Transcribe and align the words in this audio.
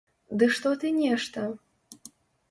Ды 0.43 0.45
што 0.53 0.71
ты 0.83 0.87
нешта? 1.01 1.43